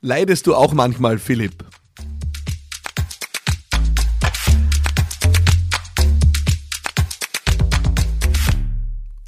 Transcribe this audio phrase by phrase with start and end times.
[0.00, 1.64] Leidest du auch manchmal, Philipp?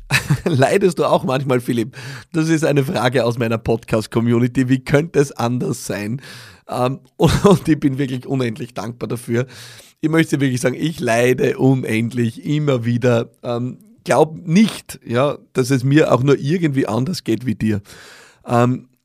[0.45, 1.96] Leidest du auch manchmal, Philipp?
[2.33, 4.69] Das ist eine Frage aus meiner Podcast-Community.
[4.69, 6.22] Wie könnte es anders sein?
[6.69, 9.49] Ähm, und ich bin wirklich unendlich dankbar dafür.
[10.01, 13.33] Ich möchte wirklich sagen, ich leide unendlich immer wieder.
[13.43, 17.83] Ähm, glaub nicht, ja, dass es mir auch nur irgendwie anders geht wie dir.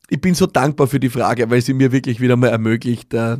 [0.09, 3.37] Ich bin so dankbar für die Frage, weil sie mir wirklich wieder mal ermöglicht, äh,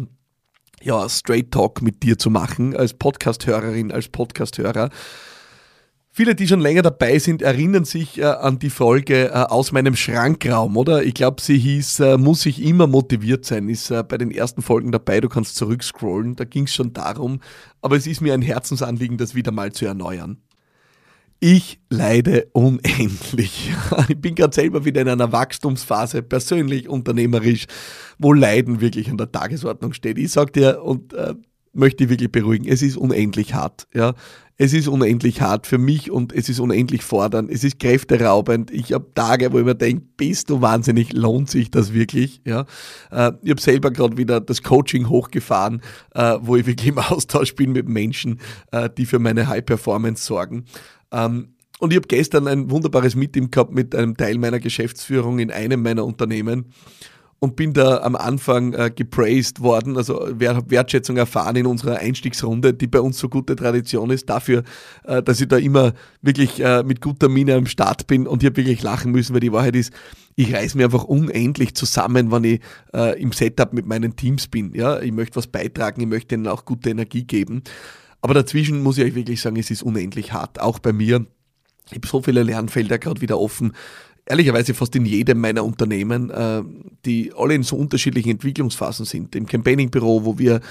[0.82, 4.90] ja, Straight Talk mit dir zu machen, als Podcast-Hörerin, als Podcast-Hörer.
[6.18, 9.96] Viele, die schon länger dabei sind, erinnern sich äh, an die Folge äh, aus meinem
[9.96, 11.04] Schrankraum, oder?
[11.04, 14.62] Ich glaube, sie hieß, äh, muss ich immer motiviert sein, ist äh, bei den ersten
[14.62, 17.42] Folgen dabei, du kannst zurückscrollen, da ging es schon darum,
[17.82, 20.38] aber es ist mir ein Herzensanliegen, das wieder mal zu erneuern.
[21.40, 23.74] Ich leide unendlich.
[24.08, 27.66] Ich bin gerade selber wieder in einer Wachstumsphase, persönlich, unternehmerisch,
[28.18, 30.18] wo Leiden wirklich an der Tagesordnung steht.
[30.18, 31.36] Ich sag dir und äh,
[31.76, 33.88] möchte ich wirklich beruhigen, es ist unendlich hart.
[33.94, 34.14] Ja.
[34.58, 37.52] Es ist unendlich hart für mich und es ist unendlich fordernd.
[37.52, 38.72] Es ist kräfteraubend.
[38.72, 42.42] Ich habe Tage, wo ich mir denke, bist du wahnsinnig, lohnt sich das wirklich?
[42.46, 42.62] Ja?
[43.12, 45.82] Äh, ich habe selber gerade wieder das Coaching hochgefahren,
[46.14, 48.40] äh, wo ich wirklich im Austausch bin mit Menschen,
[48.72, 50.64] äh, die für meine High Performance sorgen.
[51.12, 55.52] Ähm, und ich habe gestern ein wunderbares Meeting gehabt mit einem Teil meiner Geschäftsführung in
[55.52, 56.66] einem meiner Unternehmen
[57.40, 62.88] und bin da am Anfang äh, gepraised worden, also Wertschätzung erfahren in unserer Einstiegsrunde, die
[62.88, 64.64] bei uns so gute Tradition ist, dafür,
[65.04, 68.48] äh, dass ich da immer wirklich äh, mit guter Miene am Start bin und ich
[68.48, 69.92] habe wirklich lachen müssen, weil die Wahrheit ist,
[70.36, 72.62] ich reiß mir einfach unendlich zusammen, wenn ich
[72.94, 74.74] äh, im Setup mit meinen Teams bin.
[74.74, 77.64] Ja, ich möchte was beitragen, ich möchte ihnen auch gute Energie geben.
[78.22, 81.26] Aber dazwischen muss ich euch wirklich sagen, es ist unendlich hart, auch bei mir.
[81.88, 83.74] Ich habe so viele Lernfelder gerade wieder offen
[84.26, 86.64] ehrlicherweise fast in jedem meiner Unternehmen, äh,
[87.06, 89.36] die alle in so unterschiedlichen Entwicklungsphasen sind.
[89.36, 90.62] Im Campaigning-Büro, wo wir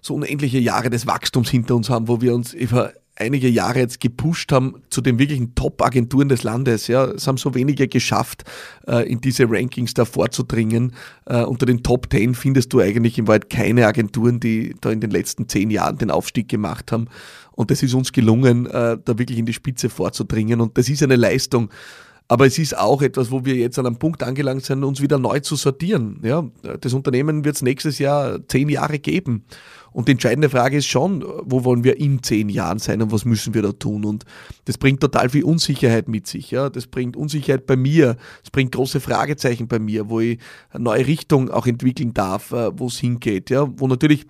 [0.00, 4.00] so unendliche Jahre des Wachstums hinter uns haben, wo wir uns über einige Jahre jetzt
[4.00, 6.86] gepusht haben zu den wirklichen Top-Agenturen des Landes.
[6.86, 8.44] Ja, es haben so wenige geschafft,
[8.86, 10.92] äh, in diese Rankings da vorzudringen.
[11.26, 15.00] Äh, unter den Top 10 findest du eigentlich im Wald keine Agenturen, die da in
[15.00, 17.08] den letzten zehn Jahren den Aufstieg gemacht haben.
[17.52, 20.60] Und es ist uns gelungen, äh, da wirklich in die Spitze vorzudringen.
[20.60, 21.70] Und das ist eine Leistung,
[22.28, 25.18] aber es ist auch etwas, wo wir jetzt an einem Punkt angelangt sind, uns wieder
[25.18, 26.20] neu zu sortieren.
[26.22, 26.44] Ja,
[26.80, 29.44] das Unternehmen wird es nächstes Jahr zehn Jahre geben.
[29.92, 33.24] Und die entscheidende Frage ist schon, wo wollen wir in zehn Jahren sein und was
[33.24, 34.04] müssen wir da tun?
[34.04, 34.24] Und
[34.66, 36.50] das bringt total viel Unsicherheit mit sich.
[36.50, 36.68] Ja?
[36.68, 40.38] Das bringt Unsicherheit bei mir, es bringt große Fragezeichen bei mir, wo ich
[40.70, 43.48] eine neue Richtung auch entwickeln darf, äh, wo es hingeht.
[43.48, 43.66] Ja?
[43.78, 44.26] Wo natürlich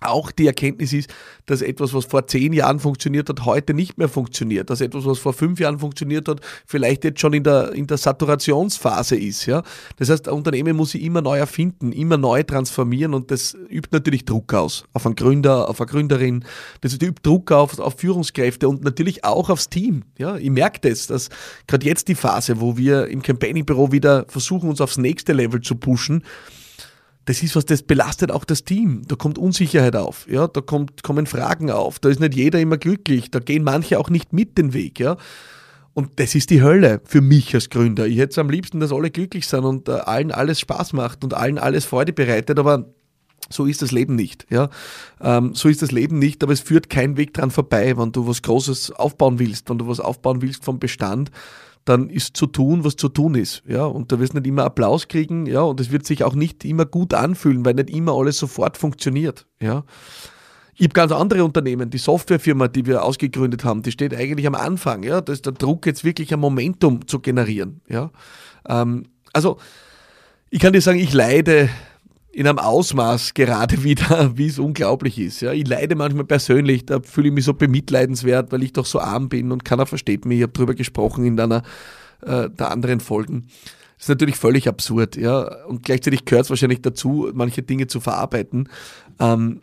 [0.00, 1.10] auch die Erkenntnis ist,
[1.46, 4.70] dass etwas, was vor zehn Jahren funktioniert hat, heute nicht mehr funktioniert.
[4.70, 7.96] Dass etwas, was vor fünf Jahren funktioniert hat, vielleicht jetzt schon in der, in der
[7.96, 9.46] Saturationsphase ist.
[9.46, 9.62] Ja?
[9.96, 13.88] Das heißt, ein Unternehmen muss sich immer neu erfinden, immer neu transformieren und das übt
[13.92, 14.84] natürlich Druck aus.
[14.92, 16.44] Auf einen Gründer, auf eine Gründerin.
[16.80, 20.04] Das übt Druck auf, auf Führungskräfte und natürlich auch aufs Team.
[20.18, 20.36] Ja?
[20.36, 21.28] Ich merke das, dass
[21.66, 25.74] gerade jetzt die Phase, wo wir im Campaigning-Büro wieder versuchen, uns aufs nächste Level zu
[25.74, 26.22] pushen,
[27.28, 29.02] das ist was, das belastet auch das Team.
[29.06, 32.78] Da kommt Unsicherheit auf, ja, da kommt, kommen Fragen auf, da ist nicht jeder immer
[32.78, 35.18] glücklich, da gehen manche auch nicht mit den Weg, ja.
[35.92, 38.06] Und das ist die Hölle für mich als Gründer.
[38.06, 41.34] Ich hätte am liebsten, dass alle glücklich sind und äh, allen alles Spaß macht und
[41.34, 42.86] allen alles Freude bereitet, aber
[43.50, 44.46] so ist das Leben nicht.
[44.48, 44.70] Ja?
[45.20, 48.26] Ähm, so ist das Leben nicht, aber es führt kein Weg dran vorbei, wenn du
[48.26, 51.30] was Großes aufbauen willst, wenn du was aufbauen willst vom Bestand
[51.88, 53.62] dann ist zu tun, was zu tun ist.
[53.66, 56.34] Ja, und da wirst du nicht immer Applaus kriegen, ja, und es wird sich auch
[56.34, 59.46] nicht immer gut anfühlen, weil nicht immer alles sofort funktioniert.
[59.60, 59.84] Ja.
[60.74, 64.54] Ich habe ganz andere Unternehmen, die Softwarefirma, die wir ausgegründet haben, die steht eigentlich am
[64.54, 65.02] Anfang.
[65.02, 67.80] Ja, da ist der Druck jetzt wirklich ein Momentum zu generieren.
[67.88, 68.10] Ja,
[68.68, 69.58] ähm, also
[70.50, 71.68] ich kann dir sagen, ich leide
[72.32, 75.40] in einem Ausmaß gerade wieder, wie es unglaublich ist.
[75.40, 79.00] Ja, ich leide manchmal persönlich, da fühle ich mich so bemitleidenswert, weil ich doch so
[79.00, 80.38] arm bin und keiner versteht mich.
[80.38, 81.62] Ich habe darüber gesprochen in einer
[82.22, 83.46] äh, der anderen Folgen.
[83.96, 85.64] Das ist natürlich völlig absurd, ja.
[85.66, 88.68] Und gleichzeitig gehört es wahrscheinlich dazu, manche Dinge zu verarbeiten.
[89.18, 89.60] Ähm,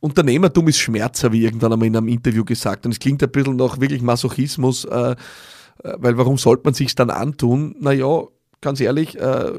[0.00, 2.86] Unternehmertum ist Schmerz, habe ich irgendwann einmal in einem Interview gesagt.
[2.86, 5.16] Und es klingt ein bisschen nach wirklich Masochismus, äh, äh
[5.82, 7.74] weil warum sollte man sich dann antun?
[7.80, 8.22] Naja,
[8.60, 9.52] ganz ehrlich, äh,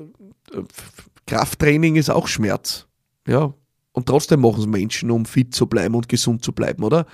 [1.30, 2.88] Krafttraining ist auch Schmerz.
[3.28, 3.54] Ja.
[3.92, 7.06] Und trotzdem machen es Menschen, um fit zu bleiben und gesund zu bleiben, oder?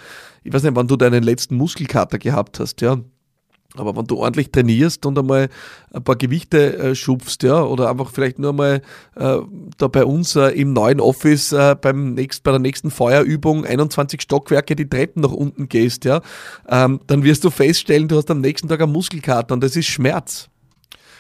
[0.44, 2.98] Ich weiß nicht, wann du deinen letzten Muskelkater gehabt hast, ja.
[3.76, 5.50] Aber wenn du ordentlich trainierst und einmal
[5.94, 8.82] ein paar Gewichte äh, schubst, ja, oder einfach vielleicht nur mal
[9.16, 9.38] äh,
[9.78, 14.22] da bei uns äh, im neuen Office äh, beim nächst, bei der nächsten Feuerübung 21
[14.22, 16.22] Stockwerke die Treppen nach unten gehst, ja,
[16.70, 19.88] ähm, dann wirst du feststellen, du hast am nächsten Tag einen Muskelkater und das ist
[19.88, 20.50] Schmerz.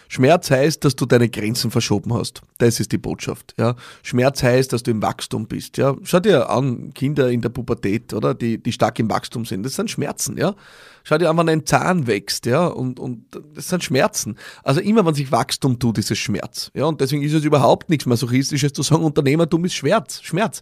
[0.07, 2.41] Schmerz heißt, dass du deine Grenzen verschoben hast.
[2.57, 3.53] Das ist die Botschaft.
[3.57, 3.75] Ja.
[4.03, 5.77] Schmerz heißt, dass du im Wachstum bist.
[5.77, 5.95] Ja.
[6.03, 8.33] Schau dir an, Kinder in der Pubertät, oder?
[8.33, 9.63] Die, die stark im Wachstum sind.
[9.63, 10.55] Das sind Schmerzen, ja.
[11.03, 12.65] Schau dir an, wenn ein Zahn wächst, ja.
[12.65, 14.37] Und, und das sind Schmerzen.
[14.63, 16.71] Also immer, wenn sich Wachstum tut, ist es Schmerz.
[16.73, 16.85] Ja.
[16.85, 20.21] Und deswegen ist es überhaupt nichts Masochistisches zu sagen, Unternehmertum ist Schmerz.
[20.21, 20.61] Schmerz.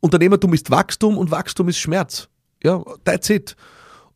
[0.00, 2.28] Unternehmertum ist Wachstum und Wachstum ist Schmerz.
[2.62, 3.56] Ja, that's it.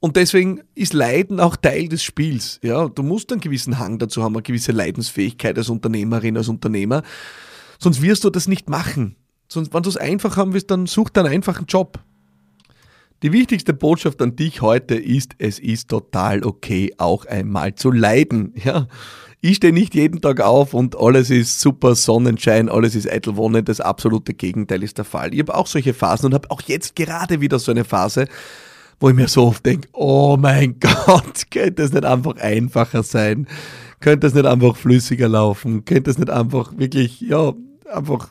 [0.04, 2.60] Und deswegen ist Leiden auch Teil des Spiels.
[2.62, 7.02] Ja, du musst einen gewissen Hang dazu haben, eine gewisse Leidensfähigkeit als Unternehmerin, als Unternehmer.
[7.78, 9.16] Sonst wirst du das nicht machen.
[9.48, 12.00] Sonst, wenn du es einfach haben willst, dann such dir einen einfachen Job.
[13.22, 18.52] Die wichtigste Botschaft an dich heute ist, es ist total okay, auch einmal zu leiden.
[18.62, 18.88] Ja,
[19.40, 23.62] ich stehe nicht jeden Tag auf und alles ist super Sonnenschein, alles ist eitel Wonne.
[23.62, 25.32] Das absolute Gegenteil ist der Fall.
[25.32, 28.26] Ich habe auch solche Phasen und habe auch jetzt gerade wieder so eine Phase,
[29.00, 33.46] wo ich mir so oft denke, oh mein Gott, könnte es nicht einfach einfacher sein?
[34.00, 35.84] Könnte es nicht einfach flüssiger laufen?
[35.84, 37.52] Könnte es nicht einfach wirklich, ja,
[37.90, 38.30] einfach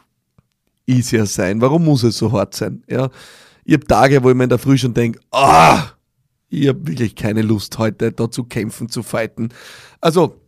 [0.86, 1.62] easier sein?
[1.62, 2.84] Warum muss es so hart sein?
[2.88, 3.10] Ja,
[3.66, 5.94] ich habe Tage, wo ich mir in der Früh schon denke, ah,
[6.50, 9.50] ich habe wirklich keine Lust heute da zu kämpfen, zu fighten.
[10.02, 10.40] Also,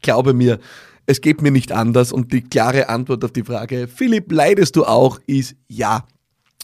[0.00, 0.58] glaube mir,
[1.06, 4.84] es geht mir nicht anders und die klare Antwort auf die Frage, Philipp, leidest du
[4.84, 6.06] auch, ist ja.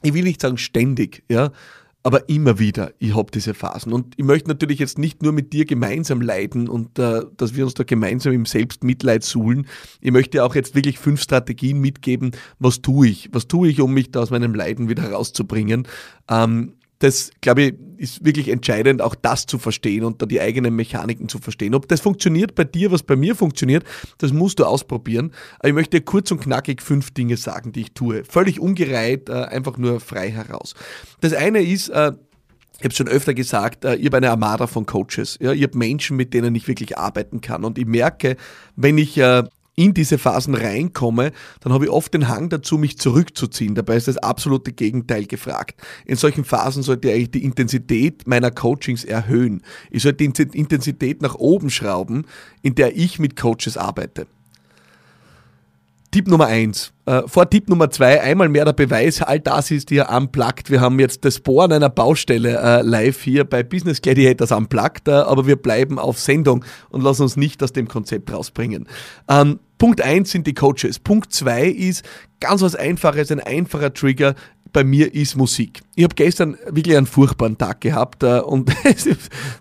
[0.02, 1.52] Ich will nicht sagen ständig, ja,
[2.04, 3.93] aber immer wieder, ich habe diese Phasen.
[3.93, 7.64] Und ich möchte natürlich jetzt nicht nur mit dir gemeinsam leiden und äh, dass wir
[7.64, 9.66] uns da gemeinsam im Selbstmitleid suhlen.
[10.00, 13.28] Ich möchte auch jetzt wirklich fünf Strategien mitgeben, was tue ich?
[13.32, 15.87] Was tue ich, um mich da aus meinem Leiden wieder rauszubringen?
[16.28, 20.76] Ähm, das, glaube ich, ist wirklich entscheidend, auch das zu verstehen und da die eigenen
[20.76, 21.75] Mechaniken zu verstehen.
[21.75, 23.84] Ob das funktioniert bei dir, was bei mir funktioniert,
[24.19, 25.32] das musst du ausprobieren.
[25.58, 28.25] Aber ich möchte kurz und knackig fünf Dinge sagen, die ich tue.
[28.25, 30.75] Völlig ungereiht, äh, einfach nur frei heraus.
[31.20, 32.12] Das eine ist, äh,
[32.78, 35.38] ich habe schon öfter gesagt, äh, ich habe eine Armada von Coaches.
[35.40, 37.64] Ich habe Menschen, mit denen ich wirklich arbeiten kann.
[37.64, 38.37] Und ich merke,
[38.76, 39.20] wenn ich
[39.75, 43.75] in diese Phasen reinkomme, dann habe ich oft den Hang dazu, mich zurückzuziehen.
[43.75, 45.81] Dabei ist das absolute Gegenteil gefragt.
[46.05, 49.63] In solchen Phasen sollte ich eigentlich die Intensität meiner Coachings erhöhen.
[49.91, 52.27] Ich sollte die Intensität nach oben schrauben,
[52.61, 54.27] in der ich mit Coaches arbeite.
[56.12, 56.93] Tipp Nummer eins.
[57.06, 60.70] Äh, vor Tipp Nummer zwei, einmal mehr der Beweis, all das ist hier unplugged.
[60.70, 65.12] Wir haben jetzt das Bohren einer Baustelle äh, live hier bei Business Gladiators unplugged, äh,
[65.12, 68.87] aber wir bleiben auf Sendung und lassen uns nicht aus dem Konzept rausbringen.
[69.26, 70.99] Ähm, Punkt eins sind die Coaches.
[70.99, 72.05] Punkt zwei ist
[72.41, 74.35] ganz was Einfaches, ein einfacher Trigger
[74.73, 75.81] bei mir ist Musik.
[75.95, 79.07] Ich habe gestern wirklich einen furchtbaren Tag gehabt äh, und es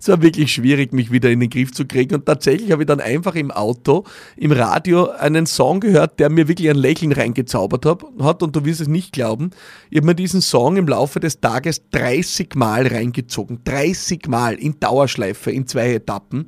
[0.08, 2.16] war wirklich schwierig, mich wieder in den Griff zu kriegen.
[2.16, 4.06] Und tatsächlich habe ich dann einfach im Auto,
[4.38, 8.44] im Radio einen Song gehört, der mir wirklich ein Lächeln reingezaubert hat.
[8.44, 9.52] Und du wirst es nicht glauben,
[9.90, 13.60] ich habe mir diesen Song im Laufe des Tages 30 Mal reingezogen.
[13.66, 16.48] 30 Mal in Dauerschleife, in zwei Etappen.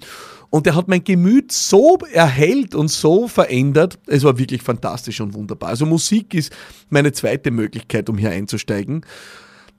[0.53, 3.97] Und er hat mein Gemüt so erhellt und so verändert.
[4.05, 5.69] Es war wirklich fantastisch und wunderbar.
[5.69, 6.53] Also Musik ist
[6.91, 9.05] meine zweite Möglichkeit, um hier einzusteigen.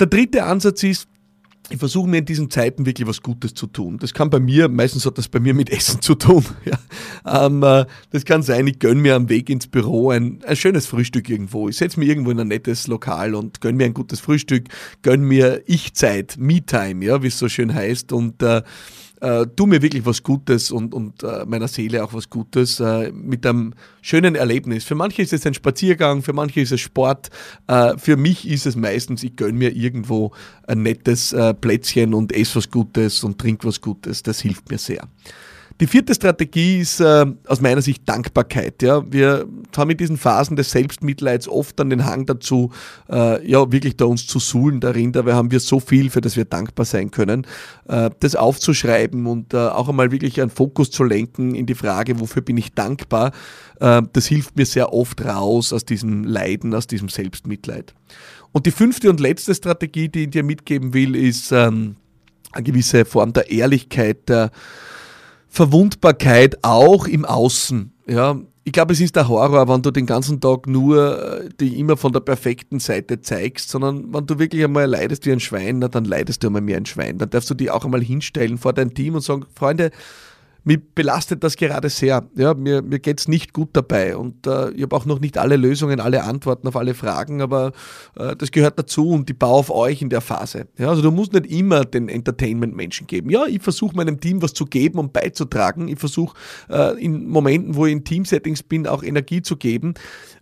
[0.01, 1.09] Der dritte Ansatz ist,
[1.71, 3.97] ich versuche mir in diesen Zeiten wirklich was Gutes zu tun.
[3.99, 6.45] Das kann bei mir, meistens hat das bei mir mit Essen zu tun.
[6.65, 7.47] Ja.
[7.47, 10.87] Ähm, äh, das kann sein, ich gönne mir am Weg ins Büro ein, ein schönes
[10.87, 11.71] Frühstück irgendwo.
[11.71, 14.69] Ich setze mich irgendwo in ein nettes Lokal und gönne mir ein gutes Frühstück,
[15.01, 18.13] gönne mir Ich-Zeit, Me-Time, ja, wie es so schön heißt.
[18.13, 18.63] Und äh,
[19.21, 23.13] äh, tu mir wirklich was Gutes und, und äh, meiner Seele auch was Gutes äh,
[23.13, 24.85] mit einem schönen Erlebnis.
[24.85, 27.31] Für manche ist es ein Spaziergang, für manche ist es Sport.
[27.67, 30.33] Äh, für mich ist es meistens, ich gönne mir irgendwo
[30.67, 34.23] ein nettes äh, Plätzchen und esse was Gutes und trinke was Gutes.
[34.23, 35.09] Das hilft mir sehr.
[35.81, 38.81] Die vierte Strategie ist äh, aus meiner Sicht Dankbarkeit.
[38.83, 39.03] Ja.
[39.11, 39.47] Wir
[39.79, 42.71] haben in diesen Phasen des Selbstmitleids oft dann den Hang dazu,
[43.11, 45.13] äh, ja, wirklich da uns zu suhlen darin.
[45.13, 47.47] Dabei haben wir so viel, für das wir dankbar sein können.
[47.89, 52.21] Äh, das aufzuschreiben und äh, auch einmal wirklich einen Fokus zu lenken in die Frage,
[52.21, 53.33] wofür bin ich dankbar,
[53.81, 57.95] äh, das hilft mir sehr oft raus aus diesem Leiden, aus diesem Selbstmitleid.
[58.53, 61.97] Und die fünfte und letzte Strategie, die ich dir mitgeben will, ist ähm,
[62.53, 64.51] eine gewisse Form der Ehrlichkeit, der
[65.49, 67.93] Verwundbarkeit auch im Außen.
[68.07, 71.79] Ja, ich glaube, es ist der Horror, wenn du den ganzen Tag nur äh, die
[71.79, 75.81] immer von der perfekten Seite zeigst, sondern wenn du wirklich einmal leidest wie ein Schwein,
[75.81, 77.19] na, dann leidest du einmal mehr ein Schwein.
[77.19, 79.91] Dann darfst du dich auch einmal hinstellen vor dein Team und sagen, Freunde,
[80.65, 82.29] mich belastet das gerade sehr.
[82.35, 85.39] Ja, mir mir geht es nicht gut dabei und äh, ich habe auch noch nicht
[85.39, 87.73] alle Lösungen, alle Antworten auf alle Fragen, aber
[88.17, 90.67] äh, das gehört dazu und ich baue auf euch in der Phase.
[90.79, 93.31] Ja, also du musst nicht immer den Entertainment-Menschen geben.
[93.31, 95.89] Ja, ich versuche meinem Team was zu geben und beizutragen.
[95.89, 96.37] Ich versuche
[96.71, 99.95] äh, in Momenten, wo ich in Teamsettings bin, auch Energie zu geben.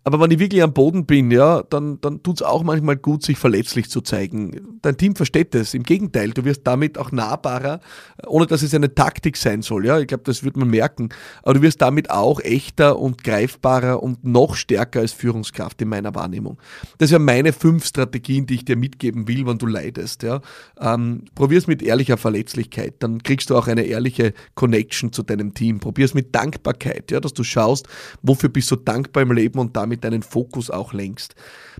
[0.05, 3.23] Aber wenn ich wirklich am Boden bin, ja, dann, dann tut es auch manchmal gut,
[3.23, 4.79] sich verletzlich zu zeigen.
[4.83, 5.75] Dein Team versteht das.
[5.75, 7.81] Im Gegenteil, du wirst damit auch nahbarer,
[8.27, 9.87] ohne dass es eine Taktik sein soll.
[9.87, 11.11] Ja, ich glaube, das wird man merken.
[11.43, 16.15] Aber du wirst damit auch echter und greifbarer und noch stärker als Führungskraft in meiner
[16.17, 16.59] Wahrnehmung.
[16.99, 20.25] Das wären meine fünf Strategien, die ich dir mitgeben will, wenn du leidest.
[20.25, 20.41] Ja.
[20.81, 25.79] Ähm, probier's mit ehrlicher Verletzlichkeit, dann kriegst du auch eine ehrliche Connection zu deinem Team.
[25.79, 27.87] Probier's mit Dankbarkeit, ja, dass du schaust,
[28.23, 31.35] wofür bist du dankbar im Leben und damit deinen Fokus auch lenkst.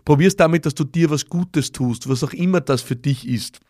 [0.05, 3.61] Probier's damit, dass du dir was Gutes tust, was auch immer das für dich ist.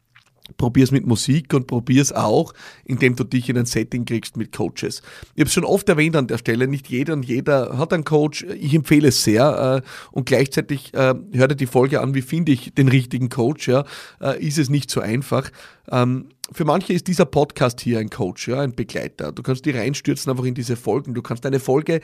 [0.57, 2.53] Probier's mit Musik und probier's auch,
[2.85, 5.03] indem du dich in ein Setting kriegst mit Coaches.
[5.35, 8.05] Ich habe es schon oft erwähnt an der Stelle, nicht jeder und jeder hat einen
[8.05, 8.43] Coach.
[8.43, 12.53] Ich empfehle es sehr äh, und gleichzeitig äh, hör dir die Folge an, wie finde
[12.53, 13.69] ich den richtigen Coach.
[13.69, 13.85] Ja?
[14.21, 15.51] Äh, ist es nicht so einfach.
[15.91, 19.33] Ähm, für manche ist dieser Podcast hier ein Coach, ja, ein Begleiter.
[19.33, 21.15] Du kannst dich reinstürzen einfach in diese Folgen.
[21.15, 22.01] Du kannst eine Folge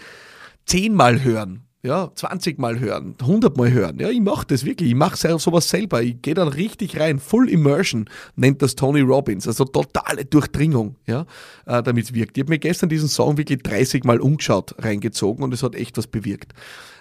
[0.64, 3.98] zehnmal hören ja, 20 Mal hören, 100 Mal hören.
[4.00, 4.90] Ja, ich mache das wirklich.
[4.90, 6.02] Ich mache sowas selber.
[6.02, 7.20] Ich gehe dann richtig rein.
[7.20, 9.46] Full Immersion nennt das Tony Robbins.
[9.46, 11.24] Also totale Durchdringung, ja,
[11.66, 12.36] äh, damit es wirkt.
[12.36, 15.96] Ich habe mir gestern diesen Song wirklich 30 Mal umgeschaut, reingezogen und es hat echt
[15.98, 16.52] was bewirkt.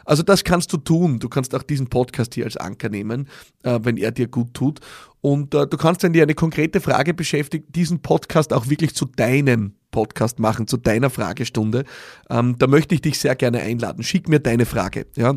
[0.05, 1.19] Also das kannst du tun.
[1.19, 3.27] Du kannst auch diesen Podcast hier als Anker nehmen,
[3.63, 4.79] äh, wenn er dir gut tut.
[5.21, 9.05] Und äh, du kannst, wenn dir eine konkrete Frage beschäftigt, diesen Podcast auch wirklich zu
[9.05, 11.85] deinem Podcast machen, zu deiner Fragestunde.
[12.29, 14.03] Ähm, da möchte ich dich sehr gerne einladen.
[14.03, 15.07] Schick mir deine Frage.
[15.15, 15.35] Ja,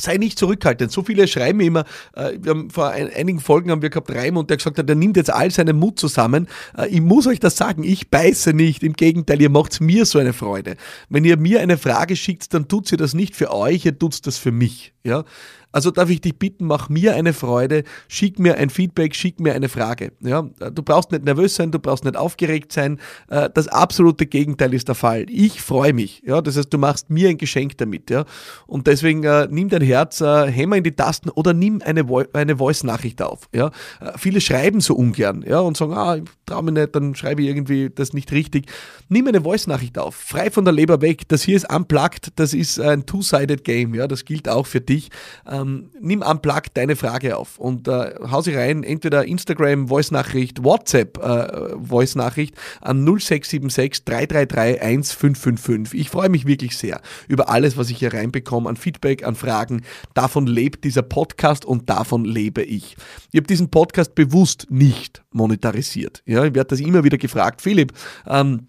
[0.00, 0.92] sei nicht zurückhaltend.
[0.92, 4.48] So viele schreiben immer, äh, wir haben vor ein, einigen Folgen haben wir gehabt Raimund,
[4.50, 6.46] der gesagt hat, der nimmt jetzt all seinen Mut zusammen.
[6.76, 8.82] Äh, ich muss euch das sagen, ich beiße nicht.
[8.82, 10.76] Im Gegenteil, ihr macht mir so eine Freude.
[11.08, 14.26] Wenn ihr mir eine Frage schickt, dann tut sie das nicht für euch, ihr tut
[14.26, 14.94] das für mich.
[15.04, 15.24] Ja?
[15.70, 19.52] Also darf ich dich bitten, mach mir eine Freude, schick mir ein Feedback, schick mir
[19.52, 20.12] eine Frage.
[20.20, 22.98] Ja, du brauchst nicht nervös sein, du brauchst nicht aufgeregt sein.
[23.28, 25.26] Äh, das absolute Gegenteil ist der Fall.
[25.28, 26.22] Ich freue mich.
[26.24, 28.08] Ja, das heißt, du machst mir ein Geschenk damit.
[28.08, 28.24] Ja,
[28.66, 32.24] und deswegen äh, nimm dein Herz, äh, hämmer in die Tasten oder nimm eine, Vo
[32.32, 33.48] eine Voice-Nachricht auf.
[33.54, 33.66] Ja,
[34.00, 35.44] äh, viele schreiben so ungern.
[35.46, 38.70] Ja, und sagen, ah, ich traue mich nicht, dann schreibe ich irgendwie das nicht richtig.
[39.10, 41.28] Nimm eine Voice-Nachricht auf, frei von der Leber weg.
[41.28, 43.94] Das hier ist unplugged, das ist ein two-sided Game.
[43.94, 45.10] Ja, das gilt auch für dich.
[45.46, 50.62] Äh, ähm, nimm unplugged deine Frage auf und äh, hau sie rein, entweder Instagram Voice-Nachricht,
[50.64, 56.00] WhatsApp äh, Voice-Nachricht an 0676 333 1555.
[56.00, 59.82] Ich freue mich wirklich sehr über alles, was ich hier reinbekomme, an Feedback, an Fragen.
[60.14, 62.96] Davon lebt dieser Podcast und davon lebe ich.
[63.32, 66.22] Ich habe diesen Podcast bewusst nicht monetarisiert.
[66.26, 67.92] Ja, ich werde das immer wieder gefragt, Philipp,
[68.26, 68.68] ähm,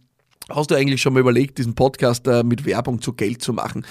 [0.49, 3.85] Hast du eigentlich schon mal überlegt, diesen Podcast äh, mit Werbung zu Geld zu machen?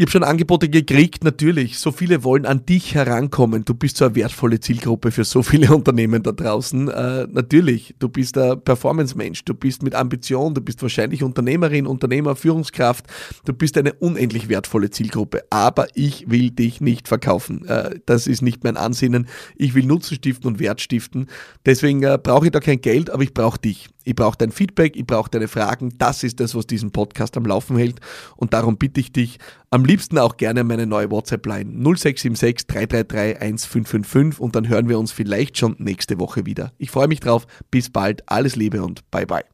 [0.00, 1.80] Ich habe schon Angebote gekriegt, natürlich.
[1.80, 3.64] So viele wollen an dich herankommen.
[3.64, 6.86] Du bist so eine wertvolle Zielgruppe für so viele Unternehmen da draußen.
[6.86, 12.36] Äh, natürlich, du bist ein Performance-Mensch, du bist mit Ambition, du bist wahrscheinlich Unternehmerin, Unternehmer,
[12.36, 13.06] Führungskraft.
[13.44, 15.42] Du bist eine unendlich wertvolle Zielgruppe.
[15.50, 17.66] Aber ich will dich nicht verkaufen.
[17.66, 19.26] Äh, das ist nicht mein Ansinnen.
[19.56, 21.26] Ich will Nutzen stiften und Wert stiften.
[21.66, 23.88] Deswegen äh, brauche ich da kein Geld, aber ich brauche dich.
[24.08, 25.92] Ich brauche dein Feedback, ich brauche deine Fragen.
[25.98, 28.00] Das ist das, was diesen Podcast am Laufen hält.
[28.36, 29.38] Und darum bitte ich dich
[29.68, 35.12] am liebsten auch gerne meine neue WhatsApp-Line 0676 333 1555 und dann hören wir uns
[35.12, 36.72] vielleicht schon nächste Woche wieder.
[36.78, 37.46] Ich freue mich drauf.
[37.70, 38.22] Bis bald.
[38.30, 39.44] Alles Liebe und bye bye.